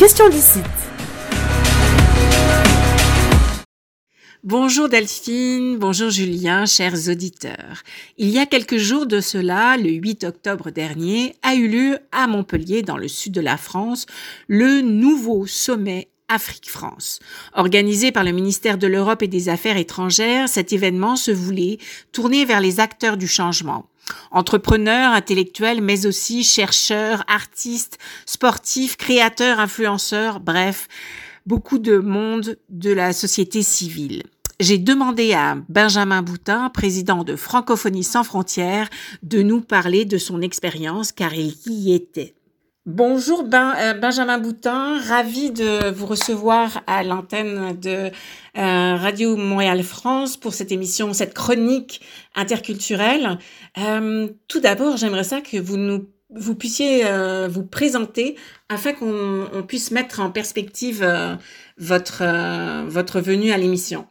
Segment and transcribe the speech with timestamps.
[0.00, 0.60] question d'ici.
[4.42, 7.82] Bonjour Delphine, bonjour Julien, chers auditeurs.
[8.16, 12.26] Il y a quelques jours de cela, le 8 octobre dernier, a eu lieu à
[12.28, 14.06] Montpellier, dans le sud de la France,
[14.48, 17.18] le nouveau sommet Afrique-France.
[17.52, 21.78] Organisé par le ministère de l'Europe et des Affaires étrangères, cet événement se voulait
[22.12, 23.86] tourner vers les acteurs du changement.
[24.30, 30.88] Entrepreneurs, intellectuels, mais aussi chercheurs, artistes, sportifs, créateurs, influenceurs, bref,
[31.46, 34.22] beaucoup de monde de la société civile.
[34.60, 38.90] J'ai demandé à Benjamin Boutin, président de Francophonie sans frontières,
[39.22, 42.34] de nous parler de son expérience car il y était.
[42.86, 48.10] Bonjour ben, euh, Benjamin Boutin, ravi de vous recevoir à l'antenne de euh,
[48.96, 52.00] Radio Montréal France pour cette émission, cette chronique
[52.34, 53.38] interculturelle.
[53.76, 57.04] Euh, tout d'abord, j'aimerais ça que vous nous vous puissiez
[57.48, 58.36] vous présenter
[58.68, 61.04] afin qu'on puisse mettre en perspective
[61.76, 62.22] votre
[62.86, 64.06] votre venue à l'émission.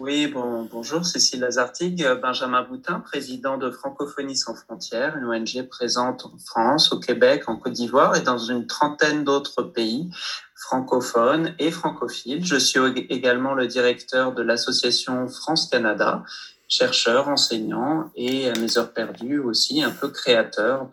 [0.00, 6.24] Oui, bon, bonjour, Cécile Lazartigue, Benjamin Boutin, président de Francophonie sans frontières, une ONG présente
[6.24, 10.08] en France, au Québec, en Côte d'Ivoire et dans une trentaine d'autres pays
[10.54, 12.42] francophones et francophiles.
[12.46, 16.24] Je suis également le directeur de l'association France-Canada,
[16.66, 20.88] chercheur, enseignant et à mes heures perdues aussi un peu créateur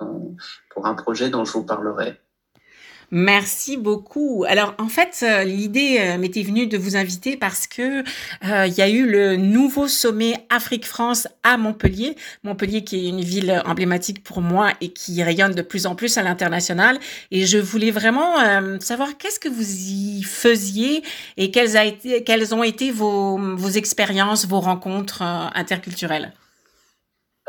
[0.70, 2.20] pour un projet dont je vous parlerai.
[3.10, 4.44] Merci beaucoup.
[4.50, 8.00] Alors en fait, euh, l'idée euh, m'était venue de vous inviter parce que
[8.44, 12.18] euh, il y a eu le nouveau sommet Afrique-France à Montpellier.
[12.44, 16.18] Montpellier qui est une ville emblématique pour moi et qui rayonne de plus en plus
[16.18, 17.00] à l'international.
[17.32, 18.36] Et je voulais vraiment
[18.82, 21.02] savoir qu'est-ce que vous y faisiez
[21.38, 26.34] et quelles, ont été vos expériences, vos rencontres interculturelles.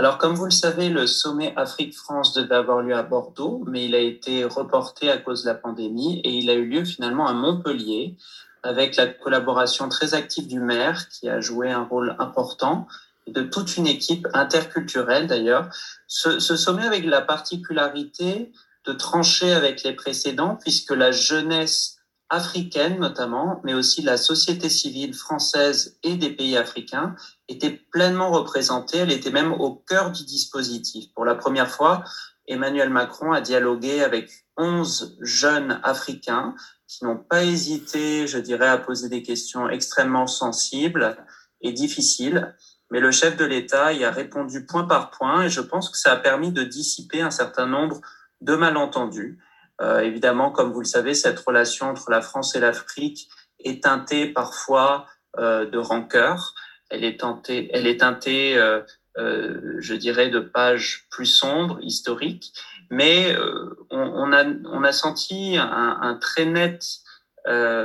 [0.01, 3.97] Alors, comme vous le savez, le sommet Afrique-France devait avoir lieu à Bordeaux, mais il
[3.97, 7.33] a été reporté à cause de la pandémie et il a eu lieu finalement à
[7.33, 8.15] Montpellier
[8.63, 12.87] avec la collaboration très active du maire qui a joué un rôle important
[13.27, 15.69] et de toute une équipe interculturelle d'ailleurs.
[16.07, 18.53] Ce, ce sommet avec la particularité
[18.87, 21.98] de trancher avec les précédents puisque la jeunesse
[22.31, 27.15] africaine notamment, mais aussi la société civile française et des pays africains
[27.49, 28.99] était pleinement représentée.
[28.99, 31.13] Elle était même au cœur du dispositif.
[31.15, 32.05] Pour la première fois,
[32.47, 36.55] Emmanuel Macron a dialogué avec 11 jeunes africains
[36.87, 41.17] qui n'ont pas hésité, je dirais, à poser des questions extrêmement sensibles
[41.61, 42.55] et difficiles.
[42.91, 45.99] Mais le chef de l'État y a répondu point par point et je pense que
[45.99, 48.01] ça a permis de dissiper un certain nombre
[48.41, 49.39] de malentendus.
[49.81, 53.29] Euh, évidemment, comme vous le savez, cette relation entre la France et l'Afrique
[53.61, 55.07] est teintée parfois
[55.39, 56.55] euh, de rancœur.
[56.91, 58.81] Elle est teintée, elle est teintée, euh,
[59.19, 62.53] euh je dirais, de pages plus sombres, historiques.
[62.91, 66.85] Mais euh, on, on, a, on a senti un, un très net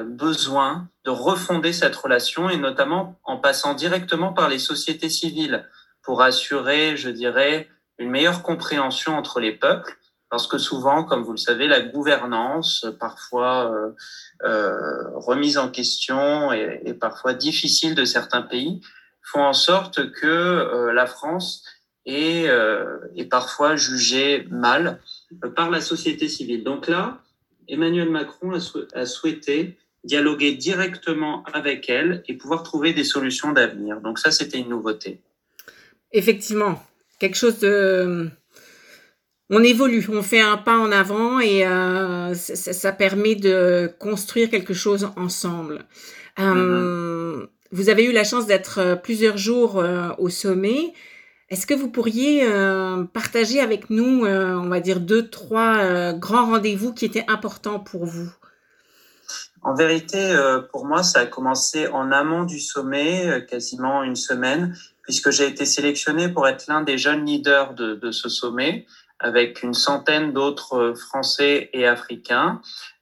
[0.06, 5.66] besoin de refonder cette relation et notamment en passant directement par les sociétés civiles
[6.02, 9.98] pour assurer, je dirais, une meilleure compréhension entre les peuples
[10.34, 13.92] parce que souvent, comme vous le savez, la gouvernance, parfois euh,
[14.44, 18.82] euh, remise en question et, parfois difficile de certains pays,
[19.22, 21.64] font en sorte que euh, la France
[22.08, 22.50] est,
[23.30, 25.00] parfois jugée mal
[25.56, 26.64] par la société civile.
[26.64, 27.22] Donc là,
[27.68, 28.58] Emmanuel Macron
[28.96, 34.02] a souhaité dialoguer directement avec elle et pouvoir trouver des solutions d'avenir.
[34.02, 35.22] Donc ça, c'était une nouveauté.
[36.12, 36.82] Effectivement,
[37.20, 38.32] quelque chose de
[39.50, 44.50] on évolue, on fait un pas en avant et euh, ça, ça, permet de construire
[44.50, 45.86] quelque chose ensemble.
[46.40, 47.48] Euh, mm-hmm.
[47.72, 50.94] Vous avez eu la chance d'être euh, plusieurs jours euh, au sommet.
[51.50, 52.48] Est-ce que vous pourriez
[53.14, 58.32] partager avec nous, on va dire, deux, trois grands rendez-vous qui étaient importants pour vous?
[59.62, 60.36] En vérité,
[60.72, 65.66] pour moi, ça a commencé en amont du sommet, quasiment une semaine, puisque j'ai été
[65.66, 68.88] sélectionné pour être l'un des jeunes leaders de, de ce sommet
[69.24, 72.62] avec une centaine d'autres Français et Africains.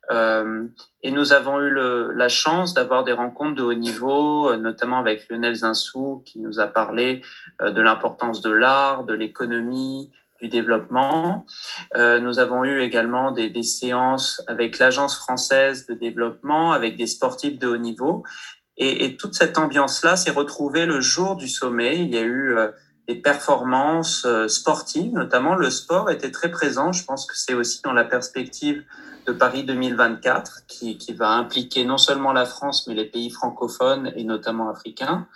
[0.10, 0.68] Euh,
[1.04, 5.28] et nous avons eu le, la chance d'avoir des rencontres de haut niveau, notamment avec
[5.30, 7.22] Lionel Zinsou, qui nous a parlé
[7.62, 10.12] euh, de l'importance de l'art, de l'économie,
[10.42, 11.45] du développement.
[11.95, 17.07] Euh, nous avons eu également des, des séances avec l'Agence française de développement, avec des
[17.07, 18.24] sportifs de haut niveau.
[18.78, 22.00] Et, et toute cette ambiance-là s'est retrouvée le jour du sommet.
[22.00, 22.69] Il y a eu euh,
[23.07, 26.92] des performances euh, sportives, notamment le sport était très présent.
[26.92, 28.83] Je pense que c'est aussi dans la perspective
[29.27, 34.12] de Paris 2024 qui, qui, va impliquer non seulement la France, mais les pays francophones
[34.15, 35.27] et notamment africains.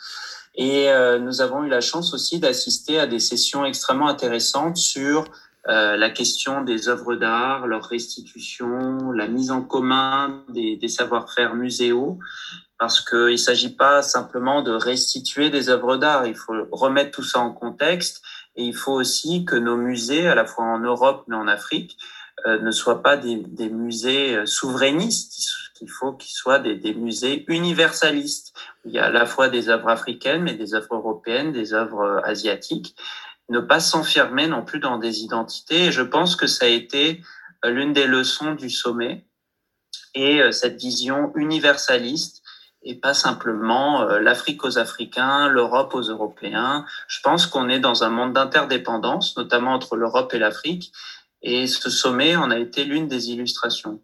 [0.55, 5.25] Et euh, nous avons eu la chance aussi d'assister à des sessions extrêmement intéressantes sur
[5.67, 11.55] euh, la question des œuvres d'art, leur restitution, la mise en commun des, des savoir-faire
[11.55, 12.19] muséaux,
[12.77, 17.23] parce qu'il ne s'agit pas simplement de restituer des œuvres d'art, il faut remettre tout
[17.23, 18.21] ça en contexte,
[18.55, 21.97] et il faut aussi que nos musées, à la fois en Europe mais en Afrique,
[22.45, 25.49] euh, ne soient pas des, des musées euh, souverainistes,
[25.81, 28.53] il faut qu'ils soient des, des, musées universalistes.
[28.85, 32.01] Il y a à la fois des œuvres africaines, mais des œuvres européennes, des œuvres
[32.01, 32.95] euh, asiatiques.
[33.49, 35.85] Ne pas s'enfermer non plus dans des identités.
[35.85, 37.21] Et je pense que ça a été
[37.63, 39.25] l'une des leçons du sommet
[40.13, 42.44] et cette vision universaliste
[42.85, 46.85] et pas simplement l'Afrique aux Africains, l'Europe aux Européens.
[47.07, 50.91] Je pense qu'on est dans un monde d'interdépendance, notamment entre l'Europe et l'Afrique,
[51.41, 53.99] et ce sommet en a été l'une des illustrations.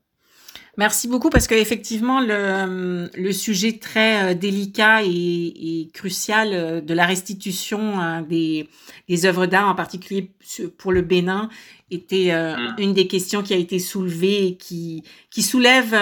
[0.77, 6.93] Merci beaucoup parce qu'effectivement, le, le sujet très euh, délicat et, et, crucial euh, de
[6.93, 8.69] la restitution des,
[9.09, 10.31] des œuvres d'art, en particulier
[10.77, 11.49] pour le Bénin,
[11.89, 12.75] était euh, mm.
[12.77, 15.93] une des questions qui a été soulevée et qui, qui soulève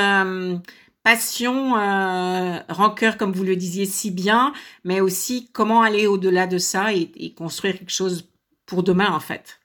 [1.03, 4.53] passion, euh, rancœur, comme vous le disiez si bien,
[4.83, 8.29] mais aussi comment aller au-delà de ça et, construire quelque chose
[8.65, 9.59] pour demain, en fait.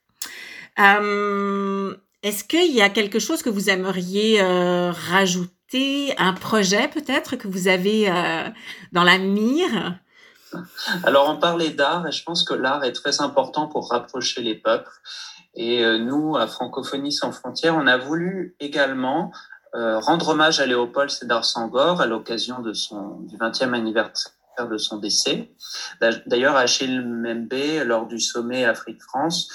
[0.79, 7.37] Euh, Est-ce qu'il y a quelque chose que vous aimeriez euh, rajouter, un projet peut-être
[7.37, 8.07] que vous avez
[8.93, 9.99] dans la mire
[11.03, 14.55] Alors, on parlait d'art et je pense que l'art est très important pour rapprocher les
[14.55, 14.93] peuples.
[15.57, 19.33] Et nous, à Francophonie sans frontières, on a voulu également
[19.75, 24.33] euh, rendre hommage à Léopold Sédar Senghor à l'occasion du 20e anniversaire
[24.71, 25.51] de son décès.
[26.27, 29.49] D'ailleurs, Achille Membe, lors du sommet Afrique-France,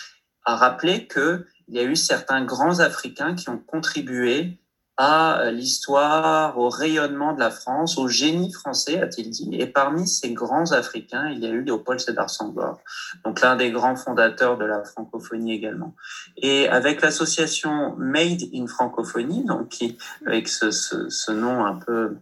[0.44, 4.60] a rappelé qu'il y a eu certains grands Africains qui ont contribué
[5.01, 9.50] à l'histoire, au rayonnement de la France, au génie français, a-t-il dit.
[9.54, 12.81] Et parmi ces grands Africains, il y a eu Léopold Sédar Senghor,
[13.24, 15.96] donc l'un des grands fondateurs de la francophonie également.
[16.36, 19.98] Et avec l'association Made in Francophonie, donc qui,
[20.28, 22.18] avec ce, ce, ce nom un peu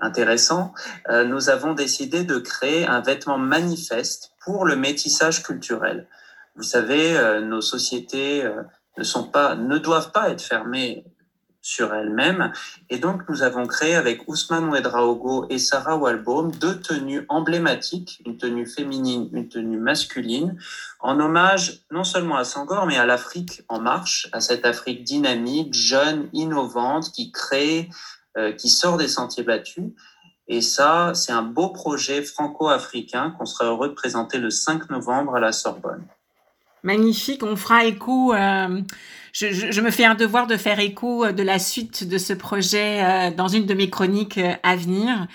[0.00, 0.74] intéressant,
[1.08, 6.08] euh, nous avons décidé de créer un vêtement manifeste pour le métissage culturel.
[6.56, 8.62] Vous savez, euh, nos sociétés euh,
[8.98, 11.04] ne sont pas, ne doivent pas être fermées
[11.66, 12.52] sur elles-mêmes.
[12.90, 18.36] Et donc, nous avons créé avec Ousmane Ouedraogo et Sarah Walbaum deux tenues emblématiques, une
[18.36, 20.56] tenue féminine, une tenue masculine,
[21.00, 25.74] en hommage non seulement à Sangor, mais à l'Afrique en marche, à cette Afrique dynamique,
[25.74, 27.90] jeune, innovante, qui crée,
[28.38, 29.90] euh, qui sort des sentiers battus.
[30.46, 35.34] Et ça, c'est un beau projet franco-africain qu'on sera heureux de présenter le 5 novembre
[35.34, 36.06] à la Sorbonne.
[36.84, 38.32] Magnifique, on fera écho.
[38.32, 38.80] Euh,
[39.36, 42.16] je, je, je, me fais un devoir de faire écho euh, de la suite de
[42.16, 45.26] ce projet euh, dans une de mes chroniques euh, à venir.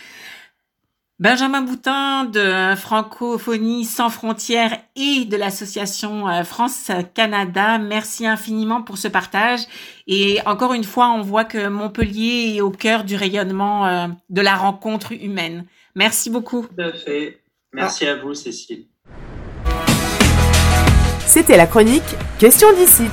[1.19, 9.59] Benjamin Boutin de Francophonie sans frontières et de l'association France-Canada, merci infiniment pour ce partage.
[10.07, 14.55] Et encore une fois, on voit que Montpellier est au cœur du rayonnement de la
[14.55, 15.67] rencontre humaine.
[15.93, 16.65] Merci beaucoup.
[16.75, 17.39] Tout à fait.
[17.71, 18.13] Merci ah.
[18.13, 18.87] à vous, Cécile.
[21.27, 23.03] C'était la chronique Question d'ici.